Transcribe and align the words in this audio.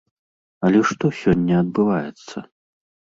Але 0.69 0.79
што 0.91 1.11
сёння 1.21 1.53
адбываецца? 1.65 2.37